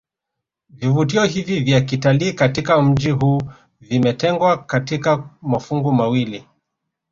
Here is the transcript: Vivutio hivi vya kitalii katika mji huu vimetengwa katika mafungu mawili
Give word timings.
Vivutio 0.69 1.23
hivi 1.23 1.59
vya 1.59 1.81
kitalii 1.81 2.33
katika 2.33 2.81
mji 2.81 3.11
huu 3.11 3.41
vimetengwa 3.81 4.57
katika 4.63 5.29
mafungu 5.41 5.91
mawili 5.93 6.45